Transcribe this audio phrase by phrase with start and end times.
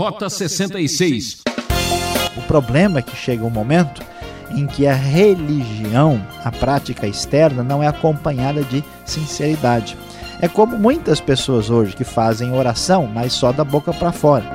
[0.00, 1.42] Rota 66.
[2.34, 4.02] O problema é que chega um momento
[4.50, 9.98] em que a religião, a prática externa, não é acompanhada de sinceridade.
[10.40, 14.46] É como muitas pessoas hoje que fazem oração, mas só da boca para fora.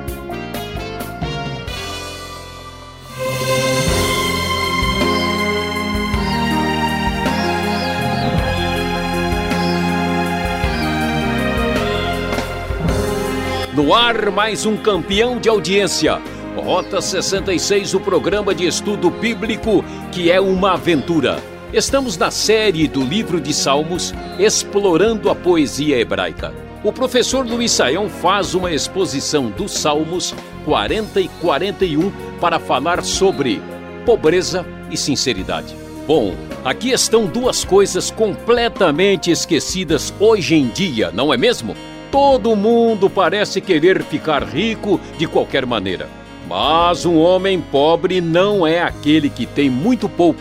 [13.76, 16.18] No ar, mais um campeão de audiência.
[16.56, 21.42] Rota 66, o programa de estudo bíblico que é uma aventura.
[21.74, 26.54] Estamos na série do livro de Salmos, explorando a poesia hebraica.
[26.82, 33.60] O professor Luiz Saião faz uma exposição dos Salmos 40 e 41 para falar sobre
[34.06, 35.76] pobreza e sinceridade.
[36.06, 41.76] Bom, aqui estão duas coisas completamente esquecidas hoje em dia, não é mesmo?
[42.16, 46.08] Todo mundo parece querer ficar rico de qualquer maneira.
[46.48, 50.40] Mas um homem pobre não é aquele que tem muito pouco,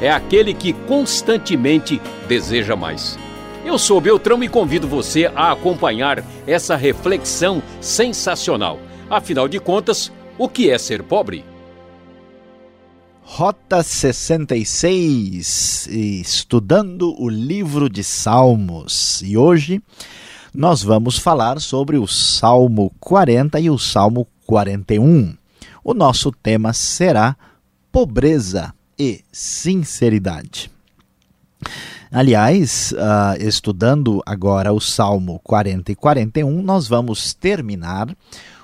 [0.00, 3.18] é aquele que constantemente deseja mais.
[3.66, 8.78] Eu sou Beltrão e convido você a acompanhar essa reflexão sensacional.
[9.10, 11.44] Afinal de contas, o que é ser pobre?
[13.22, 19.20] Rota 66, estudando o livro de Salmos.
[19.22, 19.82] E hoje
[20.54, 25.34] nós vamos falar sobre o Salmo 40 e o Salmo 41.
[25.84, 27.36] O nosso tema será
[27.92, 30.70] pobreza e sinceridade.
[32.10, 38.08] Aliás, uh, estudando agora o Salmo 40 e 41, nós vamos terminar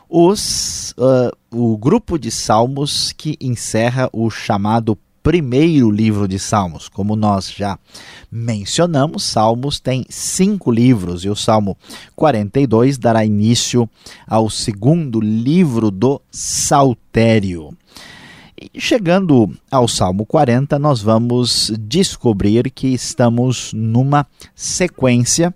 [0.09, 6.89] os, uh, o grupo de salmos que encerra o chamado primeiro livro de Salmos.
[6.89, 7.77] Como nós já
[8.31, 11.77] mencionamos, Salmos tem cinco livros e o Salmo
[12.15, 13.91] 42 dará início
[14.25, 17.77] ao segundo livro do Saltério.
[18.57, 25.53] E chegando ao Salmo 40, nós vamos descobrir que estamos numa sequência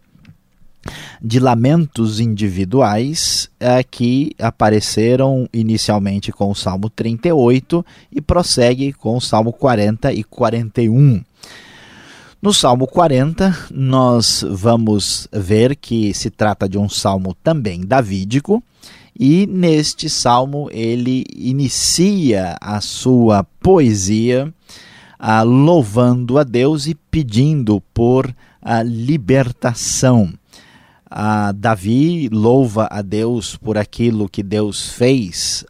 [1.21, 9.21] de lamentos individuais é, que apareceram inicialmente com o Salmo 38 e prossegue com o
[9.21, 11.23] Salmo 40 e 41.
[12.43, 18.62] No Salmo 40, nós vamos ver que se trata de um salmo também davídico,
[19.19, 24.51] e neste salmo ele inicia a sua poesia
[25.19, 30.33] ah, louvando a Deus e pedindo por a libertação
[31.56, 35.65] Davi louva a Deus por aquilo que Deus fez,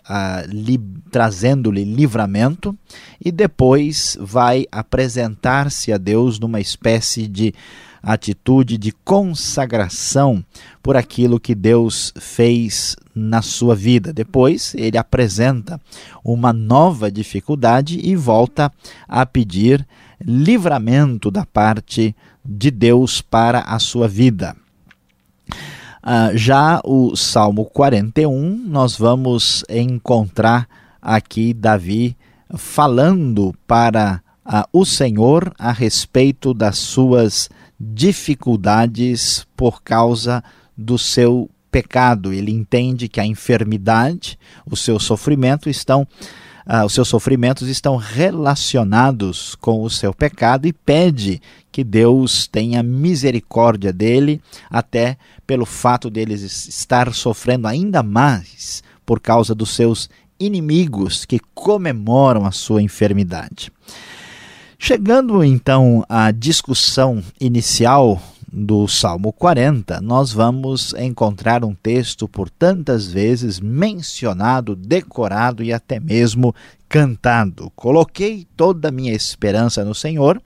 [1.10, 2.76] trazendo-lhe livramento,
[3.24, 7.54] e depois vai apresentar-se a Deus numa espécie de
[8.02, 10.44] atitude de consagração
[10.82, 14.12] por aquilo que Deus fez na sua vida.
[14.12, 15.80] Depois ele apresenta
[16.24, 18.72] uma nova dificuldade e volta
[19.06, 19.86] a pedir
[20.22, 22.14] livramento da parte
[22.44, 24.56] de Deus para a sua vida.
[26.02, 30.66] Uh, já o Salmo 41, nós vamos encontrar
[31.00, 32.16] aqui Davi
[32.56, 40.42] falando para uh, o Senhor a respeito das suas dificuldades por causa
[40.76, 42.32] do seu pecado.
[42.32, 46.08] Ele entende que a enfermidade, o seu sofrimento estão
[46.70, 51.42] uh, os seus sofrimentos estão relacionados com o seu pecado e pede
[51.72, 55.16] que Deus tenha misericórdia dele, até
[55.46, 60.08] pelo fato deles estar sofrendo ainda mais por causa dos seus
[60.38, 63.72] inimigos que comemoram a sua enfermidade.
[64.78, 68.20] Chegando então à discussão inicial
[68.52, 76.00] do Salmo 40, nós vamos encontrar um texto por tantas vezes mencionado, decorado e até
[76.00, 76.54] mesmo
[76.88, 77.70] cantado.
[77.76, 80.42] Coloquei toda a minha esperança no Senhor.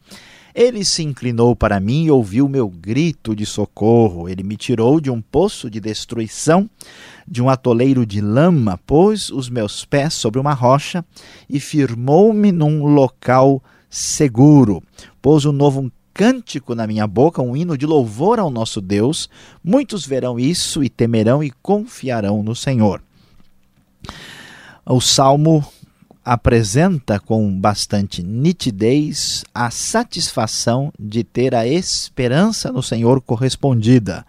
[0.54, 4.28] Ele se inclinou para mim e ouviu meu grito de socorro.
[4.28, 6.70] Ele me tirou de um poço de destruição,
[7.26, 11.04] de um atoleiro de lama, pôs os meus pés sobre uma rocha
[11.50, 14.82] e firmou-me num local seguro.
[15.22, 19.28] Pôs um novo cântico na minha boca, um hino de louvor ao nosso Deus.
[19.62, 23.02] Muitos verão isso e temerão e confiarão no Senhor.
[24.86, 25.66] O salmo
[26.24, 34.24] apresenta com bastante nitidez a satisfação de ter a esperança no Senhor correspondida.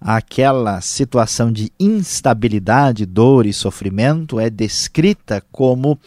[0.00, 5.98] Aquela situação de instabilidade, dor e sofrimento é descrita como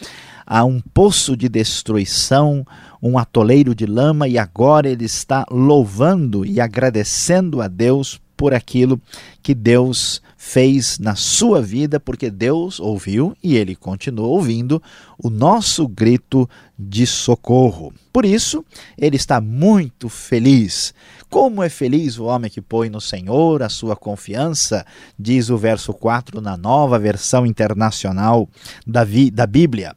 [0.46, 2.66] a um poço de destruição,
[3.02, 9.02] um atoleiro de lama, e agora ele está louvando e agradecendo a Deus por aquilo
[9.44, 14.82] que Deus fez na sua vida, porque Deus ouviu e ele continua ouvindo
[15.22, 17.94] o nosso grito de socorro.
[18.14, 18.64] Por isso,
[18.98, 20.94] ele está muito feliz.
[21.30, 24.86] Como é feliz o homem que põe no Senhor a sua confiança,
[25.20, 28.48] diz o verso 4 na nova versão internacional
[28.88, 29.94] da, da Bíblia.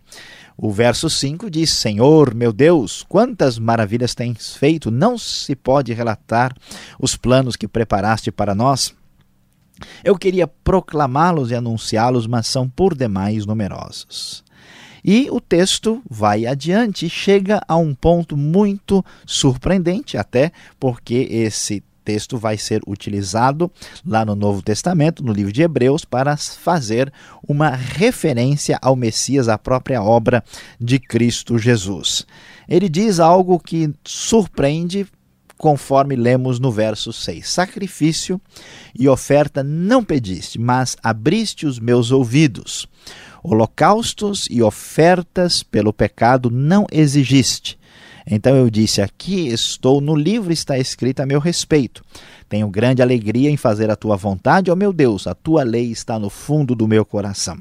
[0.57, 6.55] O verso 5 diz: Senhor, meu Deus, quantas maravilhas tens feito, não se pode relatar
[6.99, 8.95] os planos que preparaste para nós.
[10.05, 14.45] Eu queria proclamá-los e anunciá-los, mas são por demais numerosos.
[15.05, 22.37] E o texto vai adiante chega a um ponto muito surpreendente, até porque esse texto
[22.37, 23.71] vai ser utilizado
[24.07, 27.13] lá no Novo Testamento, no livro de Hebreus, para fazer
[27.47, 30.43] uma referência ao Messias, à própria obra
[30.81, 32.27] de Cristo Jesus.
[32.69, 35.07] Ele diz algo que surpreende
[35.63, 37.49] conforme lemos no verso 6.
[37.49, 38.41] Sacrifício
[38.99, 42.89] e oferta não pediste, mas abriste os meus ouvidos.
[43.45, 47.79] Holocaustos e ofertas pelo pecado não exigiste.
[48.27, 52.05] Então eu disse: Aqui estou, no livro está escrito a meu respeito.
[52.49, 56.19] Tenho grande alegria em fazer a tua vontade, ó meu Deus, a tua lei está
[56.19, 57.59] no fundo do meu coração.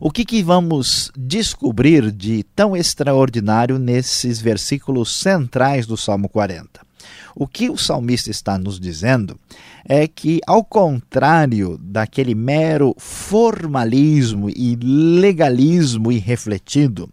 [0.00, 6.80] O que, que vamos descobrir de tão extraordinário nesses versículos centrais do Salmo 40?
[7.34, 9.38] O que o salmista está nos dizendo
[9.84, 17.08] é que, ao contrário daquele mero formalismo e legalismo irrefletido,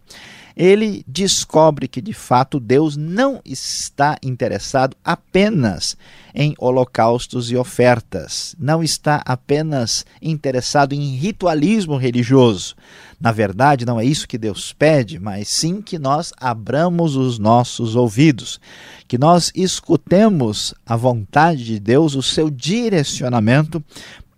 [0.60, 5.96] ele descobre que de fato Deus não está interessado apenas
[6.34, 12.76] em holocaustos e ofertas, não está apenas interessado em ritualismo religioso.
[13.18, 17.96] Na verdade, não é isso que Deus pede, mas sim que nós abramos os nossos
[17.96, 18.60] ouvidos,
[19.08, 23.82] que nós escutemos a vontade de Deus, o seu direcionamento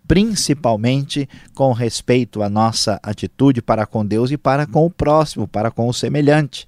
[0.07, 5.71] principalmente com respeito à nossa atitude para com Deus e para com o próximo, para
[5.71, 6.67] com o semelhante.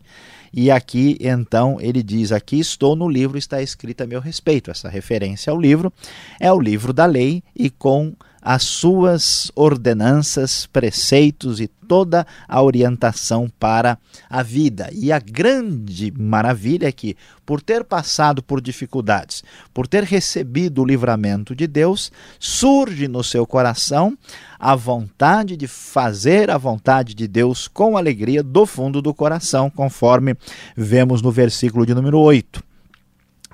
[0.54, 4.72] E aqui, então, ele diz: Aqui estou no livro, está escrito a meu respeito.
[4.72, 5.92] Essa referência ao livro
[6.40, 8.14] é o livro da lei e com
[8.46, 13.98] as suas ordenanças, preceitos e toda a orientação para
[14.30, 14.88] a vida.
[14.94, 19.44] E a grande maravilha é que, por ter passado por dificuldades,
[19.74, 24.16] por ter recebido o livramento de Deus, surge no seu coração
[24.60, 30.36] a vontade de fazer a vontade de Deus com alegria do fundo do coração, conforme
[30.78, 32.75] vemos no versículo de número 8.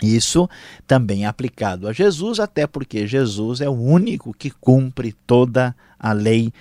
[0.02, 0.50] Isso
[0.88, 6.12] também é aplicado a Jesus, até porque Jesus é o único que cumpre toda a
[6.12, 6.52] lei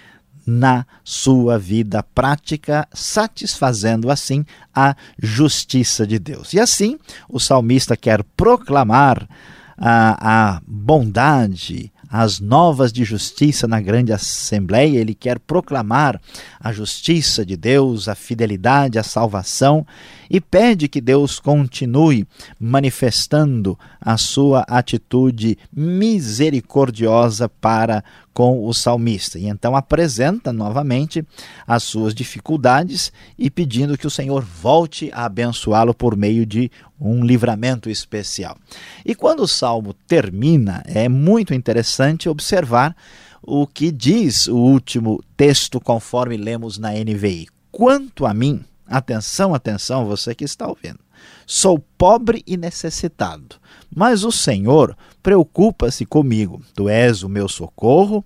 [0.47, 4.45] na sua vida prática, satisfazendo assim
[4.75, 6.53] a justiça de Deus.
[6.53, 6.99] E assim,
[7.29, 9.29] o salmista quer proclamar
[9.77, 16.21] a, a bondade, as novas de justiça na grande assembleia, ele quer proclamar
[16.59, 19.87] a justiça de Deus, a fidelidade, a salvação
[20.29, 22.27] e pede que Deus continue
[22.59, 28.03] manifestando a sua atitude misericordiosa para
[28.33, 29.39] com o salmista.
[29.39, 31.25] E então apresenta novamente
[31.67, 37.25] as suas dificuldades e pedindo que o Senhor volte a abençoá-lo por meio de um
[37.25, 38.57] livramento especial.
[39.05, 42.95] E quando o salmo termina, é muito interessante observar
[43.43, 47.49] o que diz o último texto, conforme lemos na NVI.
[47.73, 50.99] Quanto a mim, atenção, atenção, você que está ouvindo.
[51.47, 53.57] Sou pobre e necessitado,
[53.95, 56.63] mas o Senhor preocupa-se comigo.
[56.75, 58.25] Tu és o meu socorro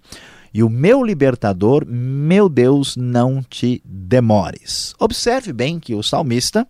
[0.52, 4.94] e o meu libertador, meu Deus, não te demores.
[4.98, 6.66] Observe bem que o salmista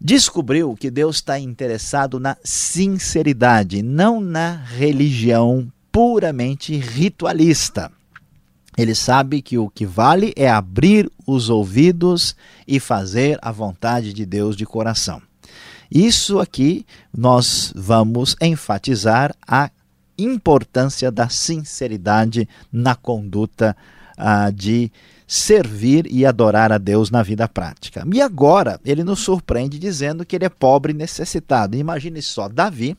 [0.00, 7.90] descobriu que Deus está interessado na sinceridade, não na religião puramente ritualista.
[8.78, 14.24] Ele sabe que o que vale é abrir os ouvidos e fazer a vontade de
[14.24, 15.20] Deus de coração.
[15.90, 19.70] Isso aqui nós vamos enfatizar a
[20.16, 23.76] importância da sinceridade na conduta
[24.16, 24.92] ah, de
[25.26, 28.06] servir e adorar a Deus na vida prática.
[28.12, 31.76] E agora ele nos surpreende dizendo que ele é pobre e necessitado.
[31.76, 32.96] Imagine só, Davi,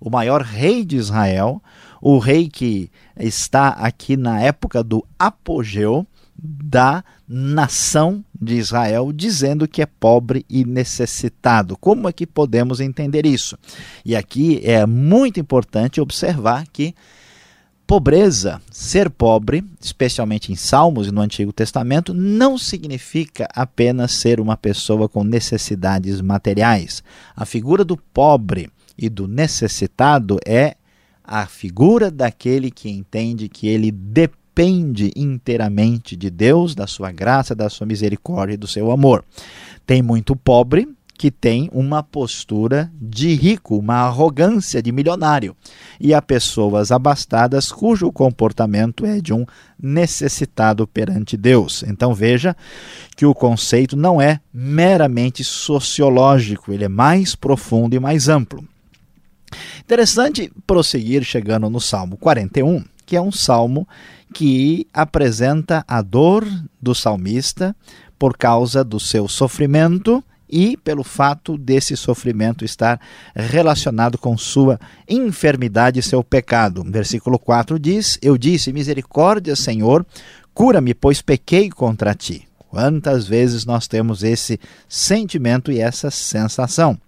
[0.00, 1.62] o maior rei de Israel,
[2.04, 6.06] o rei que está aqui na época do apogeu
[6.36, 11.78] da nação de Israel, dizendo que é pobre e necessitado.
[11.78, 13.56] Como é que podemos entender isso?
[14.04, 16.94] E aqui é muito importante observar que
[17.86, 24.58] pobreza, ser pobre, especialmente em Salmos e no Antigo Testamento, não significa apenas ser uma
[24.58, 27.02] pessoa com necessidades materiais.
[27.34, 30.76] A figura do pobre e do necessitado é
[31.24, 37.70] a figura daquele que entende que ele depende inteiramente de Deus, da sua graça, da
[37.70, 39.24] sua misericórdia e do seu amor.
[39.86, 45.56] Tem muito pobre que tem uma postura de rico, uma arrogância de milionário,
[45.98, 49.46] e há pessoas abastadas cujo comportamento é de um
[49.80, 51.84] necessitado perante Deus.
[51.86, 52.56] Então veja
[53.16, 58.66] que o conceito não é meramente sociológico, ele é mais profundo e mais amplo.
[59.80, 63.86] Interessante prosseguir chegando no Salmo 41, que é um salmo
[64.32, 66.46] que apresenta a dor
[66.80, 67.74] do salmista
[68.18, 73.00] por causa do seu sofrimento e pelo fato desse sofrimento estar
[73.34, 76.84] relacionado com sua enfermidade e seu pecado.
[76.86, 80.06] Versículo 4 diz: Eu disse: Misericórdia, Senhor,
[80.52, 82.46] cura-me, pois pequei contra ti.
[82.68, 84.58] Quantas vezes nós temos esse
[84.88, 86.98] sentimento e essa sensação?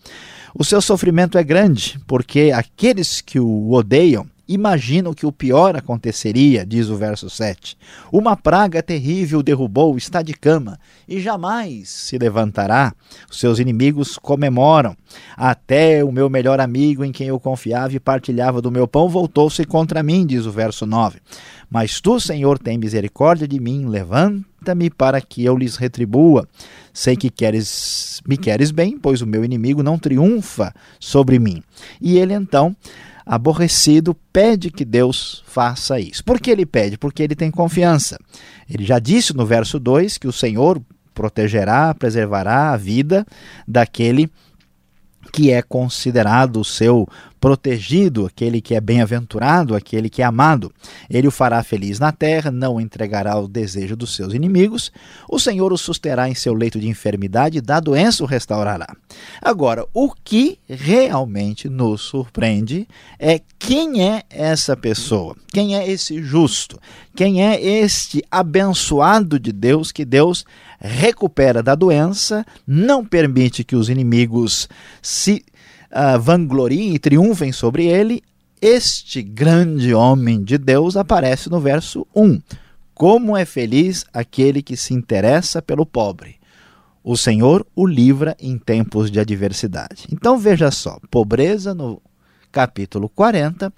[0.59, 6.65] O seu sofrimento é grande, porque aqueles que o odeiam imaginam que o pior aconteceria,
[6.65, 7.77] diz o verso 7.
[8.11, 12.95] Uma praga terrível derrubou, está de cama e jamais se levantará.
[13.31, 14.97] Os seus inimigos comemoram.
[15.37, 19.63] Até o meu melhor amigo, em quem eu confiava e partilhava do meu pão, voltou-se
[19.67, 21.19] contra mim, diz o verso 9.
[21.69, 23.85] Mas tu, Senhor, tem misericórdia de mim,
[24.67, 26.49] levanta-me para que eu lhes retribua.
[26.93, 31.63] Sei que queres, me queres bem, pois o meu inimigo não triunfa sobre mim.
[32.01, 32.75] E ele então
[33.25, 36.25] aborrecido, pede que Deus faça isso.
[36.25, 36.97] Por que ele pede?
[36.97, 38.17] Porque ele tem confiança.
[38.71, 40.81] Ele já disse no verso 2 que o Senhor
[41.13, 43.27] protegerá, preservará a vida
[43.67, 44.31] daquele
[45.33, 47.09] que é considerado o seu
[47.47, 50.73] protegido, aquele que é bem-aventurado, aquele que é amado.
[51.09, 54.91] Ele o fará feliz na terra, não entregará ao desejo dos seus inimigos.
[55.31, 58.89] O Senhor o susterá em seu leito de enfermidade, da doença o restaurará.
[59.41, 66.81] Agora, o que realmente nos surpreende é quem é essa pessoa, quem é esse justo,
[67.15, 70.45] quem é este abençoado de Deus que Deus
[70.81, 74.69] recupera da doença, não permite que os inimigos
[75.01, 75.45] se
[75.91, 78.23] uh, vangloriem e triunfem sobre ele,
[78.61, 82.41] este grande homem de Deus aparece no verso 1.
[82.95, 86.37] Como é feliz aquele que se interessa pelo pobre.
[87.05, 90.09] O Senhor o livra em tempos de adversidade.
[90.11, 92.01] Então veja só: pobreza no
[92.51, 93.73] capítulo 40,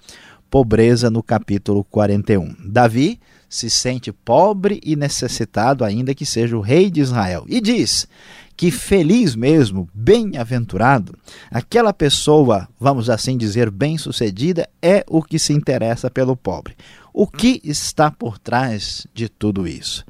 [0.49, 2.55] pobreza no capítulo 41.
[2.65, 8.07] Davi se sente pobre e necessitado, ainda que seja o rei de Israel, e diz:
[8.59, 11.17] que feliz mesmo, bem-aventurado,
[11.49, 16.75] aquela pessoa, vamos assim dizer, bem-sucedida, é o que se interessa pelo pobre.
[17.13, 20.03] O que está por trás de tudo isso?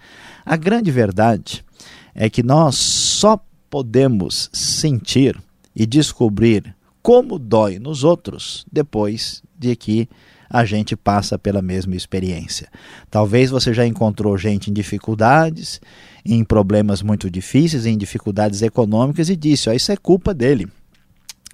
[0.43, 1.63] A grande verdade
[2.15, 3.39] é que nós só
[3.69, 5.39] podemos sentir
[5.75, 10.09] e descobrir como dói nos outros depois de que
[10.49, 12.67] a gente passa pela mesma experiência.
[13.11, 15.79] Talvez você já encontrou gente em dificuldades,
[16.25, 20.67] em problemas muito difíceis, em dificuldades econômicas e disse: ó, Isso é culpa dele.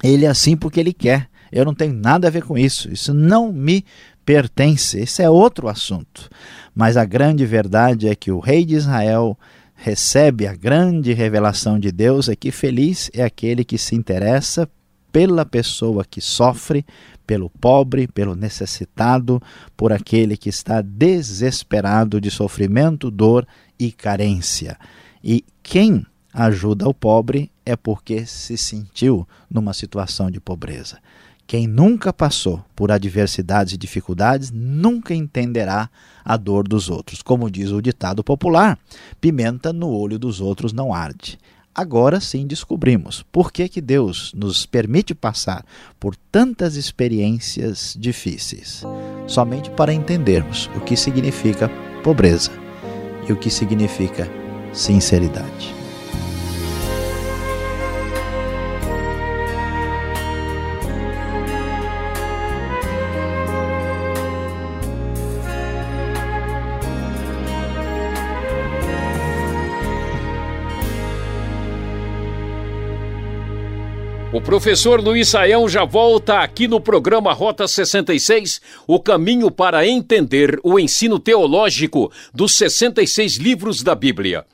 [0.04, 1.30] Ele é assim porque ele quer.
[1.52, 2.92] Eu não tenho nada a ver com isso.
[2.92, 3.86] Isso não me
[4.26, 5.00] pertence.
[5.00, 6.30] Esse é outro assunto.
[6.74, 9.38] Mas a grande verdade é que o rei de Israel
[9.76, 14.70] recebe a grande revelação de Deus é que feliz é aquele que se interessa
[15.12, 16.86] pela pessoa que sofre,
[17.26, 19.42] pelo pobre, pelo necessitado,
[19.76, 23.48] por aquele que está desesperado de sofrimento, dor
[23.80, 24.78] e carência.
[25.24, 31.00] E quem ajuda o pobre é porque se sentiu numa situação de pobreza.
[31.48, 35.90] Quem nunca passou por adversidades e dificuldades nunca entenderá
[36.24, 37.22] a dor dos outros.
[37.22, 38.80] Como diz o ditado popular:
[39.22, 41.38] pimenta no olho dos outros não arde
[41.76, 45.66] agora sim descobrimos por que, que Deus nos permite passar
[46.00, 48.84] por tantas experiências difíceis,
[49.28, 51.70] somente para entendermos o que significa
[52.02, 52.65] pobreza
[53.28, 54.30] e o que significa
[54.74, 55.85] sinceridade.
[74.46, 80.80] Professor Luiz Saião já volta aqui no programa Rota 66, o caminho para entender o
[80.80, 84.46] ensino teológico dos 66 livros da Bíblia.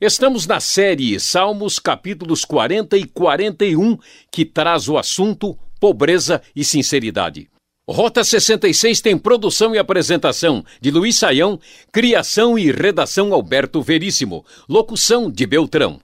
[0.00, 3.96] Estamos na série Salmos, capítulos 40 e 41,
[4.32, 7.48] que traz o assunto pobreza e sinceridade.
[7.88, 11.58] Rota 66 tem produção e apresentação de Luiz Saião,
[11.92, 16.00] criação e redação Alberto Veríssimo, locução de Beltrão.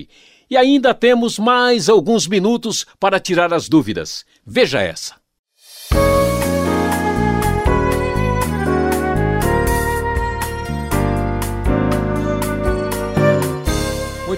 [0.49, 4.23] E ainda temos mais alguns minutos para tirar as dúvidas.
[4.47, 5.24] Veja essa.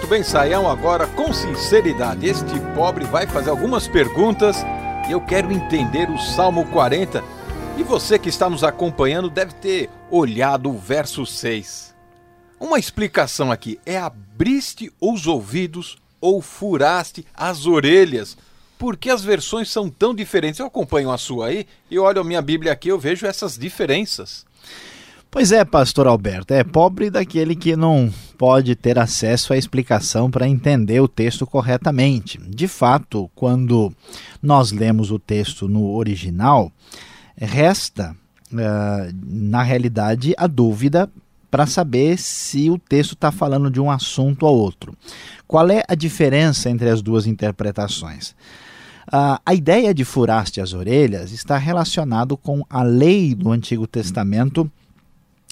[0.07, 2.25] Muito bem, Saião, agora com sinceridade.
[2.25, 4.55] Este pobre vai fazer algumas perguntas
[5.05, 7.21] e eu quero entender o Salmo 40.
[7.77, 11.93] E você que está nos acompanhando deve ter olhado o verso 6.
[12.57, 18.37] Uma explicação aqui: é abriste os ouvidos ou furaste as orelhas?
[18.79, 20.61] Por que as versões são tão diferentes?
[20.61, 24.45] Eu acompanho a sua aí e olho a minha Bíblia aqui, eu vejo essas diferenças.
[25.37, 30.47] Pois é, pastor Alberto, é pobre daquele que não pode ter acesso à explicação para
[30.47, 32.39] entender o texto corretamente.
[32.39, 33.93] De fato, quando
[34.41, 36.71] nós lemos o texto no original,
[37.35, 38.15] resta,
[38.51, 41.07] uh, na realidade, a dúvida
[41.51, 44.97] para saber se o texto está falando de um assunto ou outro.
[45.47, 48.31] Qual é a diferença entre as duas interpretações?
[49.07, 54.69] Uh, a ideia de furaste as orelhas está relacionado com a lei do Antigo Testamento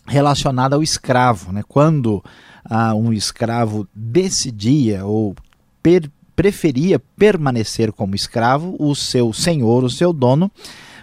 [0.05, 1.51] relacionada ao escravo.
[1.51, 1.63] Né?
[1.67, 2.23] Quando
[2.63, 5.35] ah, um escravo decidia ou
[5.81, 10.51] per preferia permanecer como escravo, o seu senhor, o seu dono,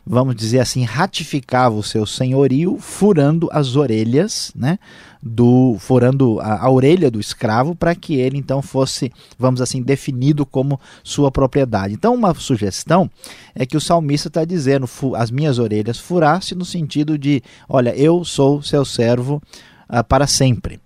[0.04, 4.78] vamos dizer assim, ratificava o seu senhorio, furando as orelhas, né,
[5.23, 10.44] do furando a, a orelha do escravo para que ele então fosse, vamos assim, definido
[10.44, 11.94] como sua propriedade.
[11.94, 13.09] Então, uma sugestão
[13.54, 18.25] é que o salmista está dizendo: as minhas orelhas furaste no sentido de, olha, eu
[18.25, 19.40] sou seu servo
[19.88, 20.80] uh, para sempre.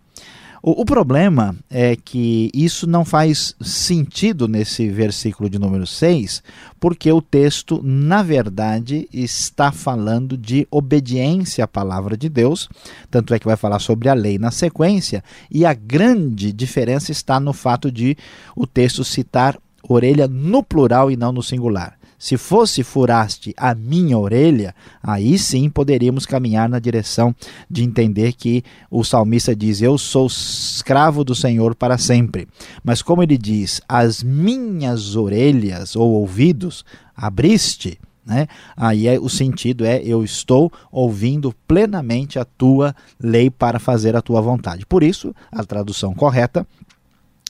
[0.68, 6.42] O, o, problema é que isso não faz sentido nesse versículo de número 6,
[6.80, 12.68] porque o texto, na verdade, está falando de obediência à palavra de Deus,
[13.08, 17.38] tanto é que vai falar sobre a lei na sequência, e a grande diferença está
[17.38, 18.16] no fato de
[18.56, 19.56] o texto citar
[19.88, 21.95] orelha no plural e não no singular.
[22.18, 27.34] Se fosse furaste a minha orelha, aí sim poderíamos caminhar na direção
[27.70, 32.48] de entender que o salmista diz: Eu sou escravo do Senhor para sempre.
[32.82, 38.48] Mas como ele diz, as minhas orelhas ou ouvidos abriste, né?
[38.76, 44.22] Aí é, o sentido é eu estou ouvindo plenamente a tua lei para fazer a
[44.22, 44.84] tua vontade.
[44.84, 46.66] Por isso, a tradução correta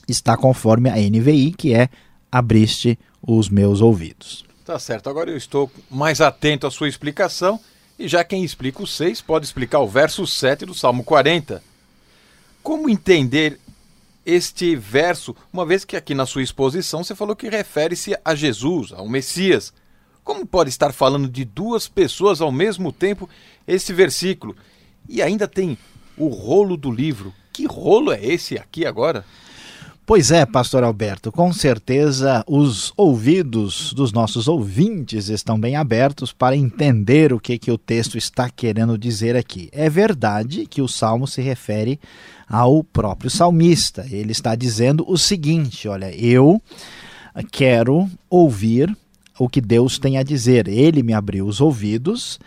[0.07, 1.89] está conforme a NVI, que é
[2.31, 4.46] abriste os meus ouvidos.
[4.67, 7.57] Tá certo, agora eu estou mais atento à sua explicação
[7.97, 11.63] e já quem explica o 6 pode explicar o verso 7 do Salmo 40.
[12.61, 13.61] Como entender
[14.25, 18.91] este verso, uma vez que aqui na sua exposição você falou que refere-se a Jesus,
[18.91, 19.71] ao Messias?
[20.21, 23.29] Como pode estar falando de duas pessoas ao mesmo tempo
[23.65, 24.53] esse versículo?
[25.07, 25.77] E ainda tem
[26.17, 27.33] o rolo do livro.
[27.53, 29.23] Que rolo é esse aqui agora?
[30.07, 36.55] Pois é, pastor Alberto, com certeza os ouvidos dos nossos ouvintes estão bem abertos para
[36.55, 39.67] entender o que, que o texto está querendo dizer aqui.
[39.69, 41.99] É verdade que o salmo se refere
[42.47, 44.07] ao próprio salmista.
[44.09, 46.61] Ele está dizendo o seguinte: olha, eu
[47.51, 48.95] quero ouvir
[49.37, 50.69] o que Deus tem a dizer.
[50.69, 52.39] Ele me abriu os ouvidos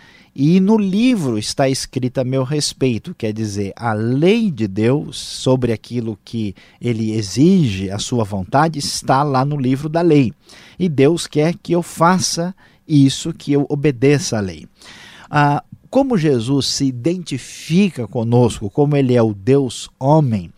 [0.43, 5.71] e no livro está escrita a meu respeito, quer dizer, a lei de Deus sobre
[5.71, 10.33] aquilo que ele exige, a sua vontade, está lá no livro da lei.
[10.79, 12.55] E Deus quer que eu faça
[12.89, 14.67] isso, que eu obedeça a lei.
[15.29, 20.51] Ah, como Jesus se identifica conosco, como ele é o Deus homem,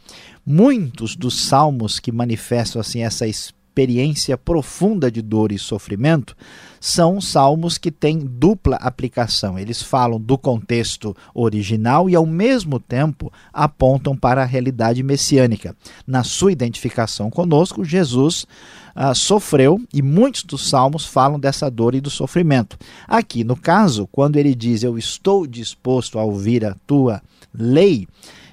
[0.47, 6.37] muitos dos salmos que manifestam assim essa experiência profunda de dor e sofrimento
[6.83, 9.57] são salmos que têm dupla aplicação.
[9.57, 15.77] Eles falam do contexto original e, ao mesmo tempo, apontam para a realidade messiânica.
[16.05, 18.49] Na sua identificação conosco, Jesus
[18.97, 22.77] ah, sofreu e muitos dos salmos falam dessa dor e do sofrimento.
[23.07, 27.23] Aqui, no caso, quando ele diz: Eu estou disposto a ouvir a tua
[27.55, 28.09] lei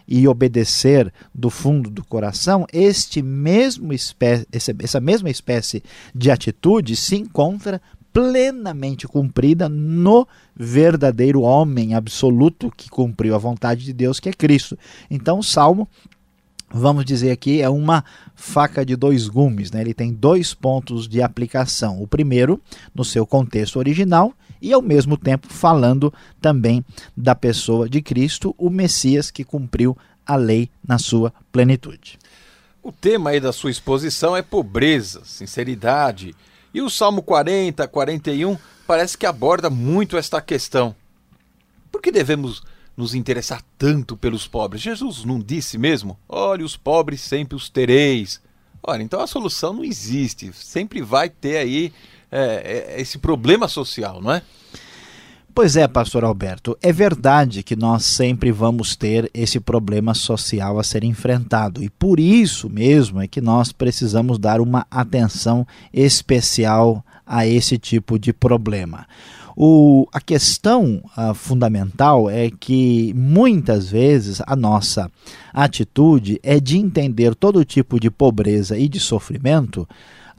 [0.07, 7.81] e obedecer do fundo do coração, este mesmo essa mesma espécie de atitude se encontra
[8.19, 14.77] plenamente cumprida no verdadeiro homem absoluto que cumpriu a vontade de Deus, que é Cristo.
[15.09, 15.87] Então, o salmo
[16.71, 18.03] vamos dizer aqui, é uma
[18.35, 19.71] faca de dois gumes.
[19.71, 19.81] Né?
[19.81, 21.99] Ele tem dois pontos de aplicação.
[21.99, 22.61] O primeiro,
[22.93, 28.69] no seu contexto original, e ao mesmo tempo falando também da pessoa de Cristo, o
[28.69, 32.19] Messias que cumpriu a lei na sua plenitude.
[32.83, 36.35] O tema aí da sua exposição é pobreza, sinceridade.
[36.73, 40.95] E o Salmo 40, 41 parece que aborda muito esta questão.
[41.91, 42.61] Por que devemos
[42.95, 44.81] nos interessar tanto pelos pobres?
[44.81, 48.41] Jesus não disse mesmo: olhe, os pobres sempre os tereis.
[48.81, 50.51] Olha, então a solução não existe.
[50.53, 51.93] Sempre vai ter aí
[52.31, 54.41] é, esse problema social, não é?
[55.53, 60.83] Pois é, pastor Alberto, é verdade que nós sempre vamos ter esse problema social a
[60.83, 67.45] ser enfrentado e por isso mesmo é que nós precisamos dar uma atenção especial a
[67.45, 69.05] esse tipo de problema.
[69.61, 75.11] O, a questão uh, fundamental é que muitas vezes a nossa
[75.53, 79.85] atitude é de entender todo tipo de pobreza e de sofrimento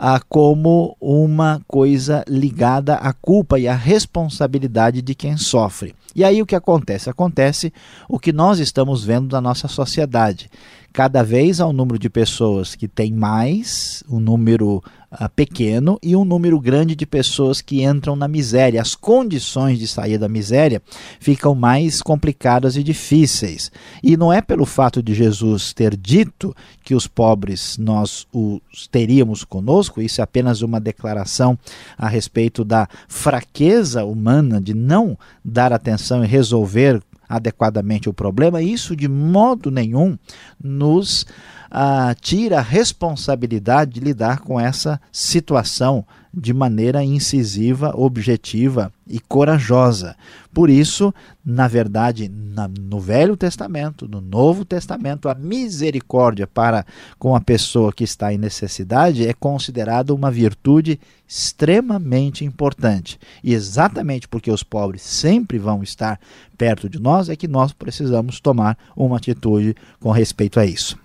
[0.03, 5.95] ah, como uma coisa ligada à culpa e à responsabilidade de quem sofre.
[6.17, 7.11] E aí o que acontece?
[7.11, 7.71] Acontece
[8.09, 10.51] o que nós estamos vendo na nossa sociedade.
[10.91, 16.15] Cada vez há um número de pessoas que tem mais, um número uh, pequeno e
[16.15, 18.81] um número grande de pessoas que entram na miséria.
[18.81, 20.83] As condições de sair da miséria
[21.19, 23.71] ficam mais complicadas e difíceis.
[24.03, 29.45] E não é pelo fato de Jesus ter dito que os pobres nós os teríamos
[29.45, 31.59] conosco, isso é apenas uma declaração
[31.97, 38.97] a respeito da fraqueza humana de não dar atenção e resolver adequadamente o problema, isso
[38.97, 40.19] de modo nenhum
[40.61, 41.25] nos
[41.71, 50.17] ah, tira a responsabilidade de lidar com essa situação de maneira incisiva, objetiva e corajosa.
[50.55, 51.13] Por isso,
[51.45, 56.87] na verdade, na, no Velho Testamento, no Novo Testamento, a misericórdia para
[57.19, 63.19] com a pessoa que está em necessidade é considerada uma virtude extremamente importante.
[63.43, 66.21] E exatamente porque os pobres sempre vão estar
[66.57, 70.97] perto de nós é que nós precisamos tomar uma atitude com respeito a isso.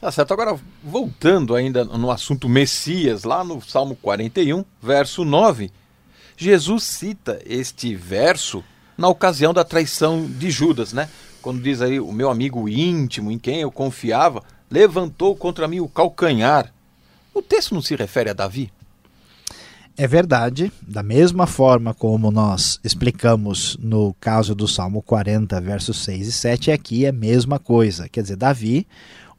[0.00, 0.32] Tá certo.
[0.32, 5.70] Agora, voltando ainda no assunto Messias, lá no Salmo 41, verso 9,
[6.38, 8.64] Jesus cita este verso
[8.96, 11.08] na ocasião da traição de Judas, né?
[11.42, 15.88] Quando diz aí, o meu amigo íntimo, em quem eu confiava, levantou contra mim o
[15.88, 16.72] calcanhar.
[17.34, 18.72] O texto não se refere a Davi?
[19.96, 26.26] É verdade, da mesma forma como nós explicamos no caso do Salmo 40, versos 6
[26.26, 28.08] e 7, aqui é a mesma coisa.
[28.08, 28.86] Quer dizer, Davi,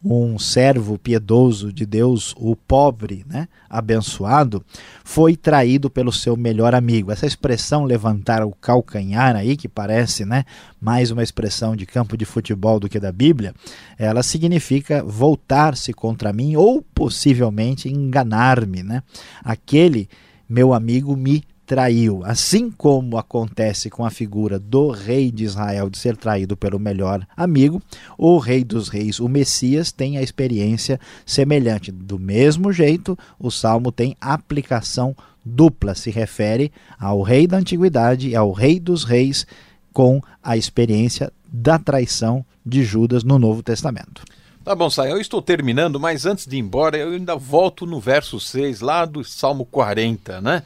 [0.04, 4.64] um servo piedoso de Deus, o pobre, né, abençoado,
[5.04, 7.12] foi traído pelo seu melhor amigo.
[7.12, 10.44] Essa expressão levantar o calcanhar aí, que parece, né,
[10.80, 13.54] mais uma expressão de campo de futebol do que da Bíblia,
[13.98, 19.04] ela significa voltar-se contra mim ou possivelmente enganar-me, né?
[19.44, 20.10] Aquele
[20.50, 22.22] meu amigo me traiu.
[22.26, 27.26] Assim como acontece com a figura do rei de Israel de ser traído pelo melhor
[27.34, 27.82] amigo,
[28.18, 31.90] o rei dos reis, o Messias, tem a experiência semelhante.
[31.90, 38.36] Do mesmo jeito, o salmo tem aplicação dupla, se refere ao rei da antiguidade e
[38.36, 39.48] ao rei dos reis
[39.94, 44.26] com a experiência da traição de Judas no Novo Testamento.
[44.62, 47.98] Tá bom, Sai, eu estou terminando, mas antes de ir embora, eu ainda volto no
[47.98, 50.64] verso 6, lá do Salmo 40, né?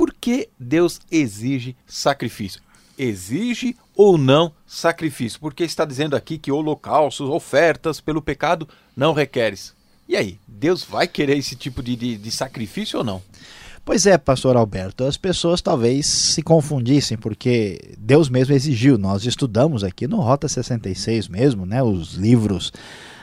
[0.00, 2.62] Por que Deus exige sacrifício?
[2.98, 5.38] Exige ou não sacrifício?
[5.38, 9.74] Porque está dizendo aqui que holocaustos, ofertas pelo pecado não requeres.
[10.08, 13.20] E aí, Deus vai querer esse tipo de, de, de sacrifício ou não?
[13.84, 18.96] Pois é, pastor Alberto, as pessoas talvez se confundissem, porque Deus mesmo exigiu.
[18.96, 22.72] Nós estudamos aqui no Rota 66 mesmo, né, os livros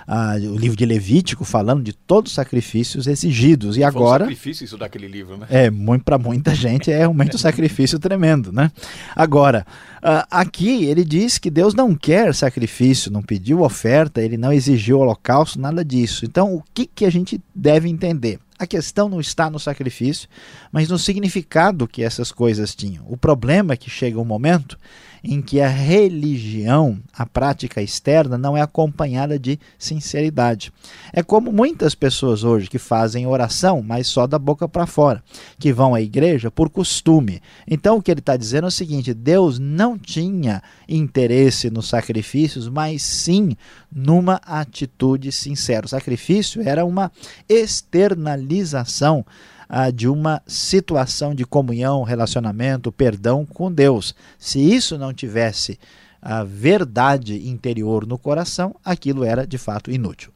[0.07, 3.75] ah, o livro de Levítico falando de todos os sacrifícios exigidos.
[3.75, 4.23] E agora.
[4.23, 5.45] Um sacrifício isso daquele livro, né?
[5.49, 8.71] É, muito, para muita gente é realmente um sacrifício tremendo, né?
[9.13, 9.67] Agora,
[10.01, 14.99] ah, aqui ele diz que Deus não quer sacrifício, não pediu oferta, ele não exigiu
[14.99, 16.25] holocausto, nada disso.
[16.25, 18.39] Então, o que, que a gente deve entender?
[18.57, 20.29] A questão não está no sacrifício,
[20.71, 23.03] mas no significado que essas coisas tinham.
[23.07, 24.77] O problema é que chega um momento
[25.23, 30.71] em que a religião, a prática externa, não é acompanhada de sinceridade.
[31.11, 35.23] É como muitas pessoas hoje que fazem oração, mas só da boca para fora,
[35.59, 37.41] que vão à igreja por costume.
[37.67, 42.69] Então o que ele está dizendo é o seguinte: Deus não tinha interesse nos sacrifícios,
[42.69, 43.55] mas sim
[43.91, 45.85] numa atitude sincera.
[45.85, 47.11] O sacrifício era uma
[47.47, 49.25] externalização
[49.69, 54.15] ah, de uma situação de comunhão, relacionamento, perdão com Deus.
[54.37, 55.79] Se isso não tivesse
[56.21, 60.31] a verdade interior no coração, aquilo era de fato inútil.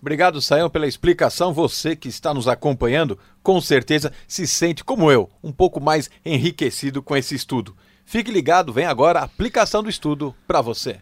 [0.00, 1.52] Obrigado, Saião, pela explicação.
[1.52, 7.02] Você que está nos acompanhando, com certeza se sente, como eu, um pouco mais enriquecido
[7.02, 7.76] com esse estudo.
[8.04, 11.00] Fique ligado, vem agora a aplicação do estudo para você.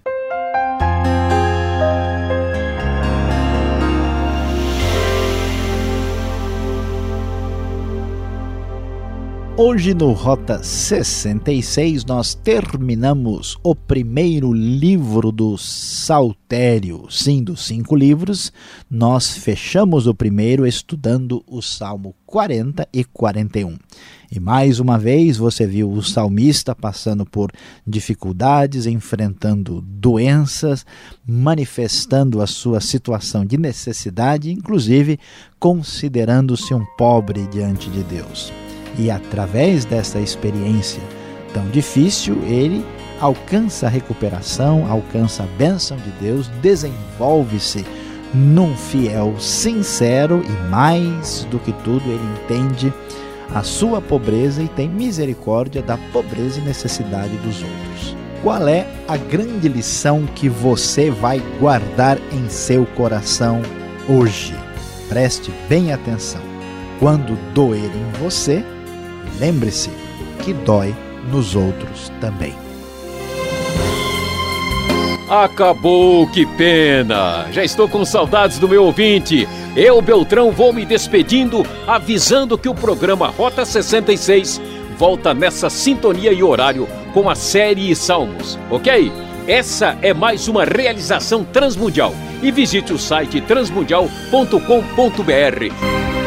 [9.56, 17.06] Hoje no Rota 66 nós terminamos o primeiro livro do Saltério.
[17.08, 18.52] Sim, dos cinco livros,
[18.90, 23.78] nós fechamos o primeiro estudando o Salmo 40 e 41.
[24.28, 27.52] E mais uma vez você viu o salmista passando por
[27.86, 30.84] dificuldades, enfrentando doenças,
[31.24, 35.16] manifestando a sua situação de necessidade, inclusive
[35.60, 38.52] considerando-se um pobre diante de Deus.
[38.98, 41.02] E através dessa experiência
[41.52, 42.84] tão difícil, ele
[43.20, 47.84] alcança a recuperação, alcança a bênção de Deus, desenvolve-se
[48.34, 52.92] num fiel sincero e mais do que tudo ele entende
[53.54, 58.16] a sua pobreza e tem misericórdia da pobreza e necessidade dos outros.
[58.42, 63.62] Qual é a grande lição que você vai guardar em seu coração
[64.08, 64.54] hoje?
[65.08, 66.42] Preste bem atenção.
[66.98, 68.64] Quando doer em você,
[69.38, 69.90] lembre-se
[70.42, 70.94] que dói
[71.30, 72.54] nos outros também.
[75.28, 77.46] Acabou, que pena!
[77.50, 79.48] Já estou com saudades do meu ouvinte.
[79.74, 84.60] Eu, Beltrão, vou me despedindo, avisando que o programa Rota 66
[84.98, 89.10] volta nessa sintonia e horário com a série Salmos, ok?
[89.46, 92.14] Essa é mais uma realização transmundial.
[92.42, 96.23] E visite o site transmundial.com.br.